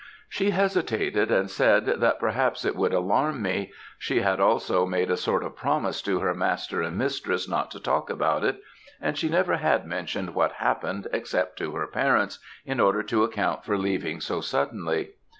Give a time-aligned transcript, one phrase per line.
[0.27, 5.15] "She hesitated, and said, that perhaps it would alarm me; she had also made a
[5.15, 8.63] sort of promise to her master and mistress not to talk about it,
[8.99, 13.63] and she never had mentioned what happened except to her parents, in order to account
[13.63, 15.11] for leaving so suddenly.